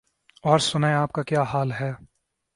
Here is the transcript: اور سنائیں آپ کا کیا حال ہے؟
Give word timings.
اور 0.43 0.59
سنائیں 0.59 0.95
آپ 0.95 1.11
کا 1.11 1.23
کیا 1.23 1.41
حال 1.41 1.71
ہے؟ 1.71 1.91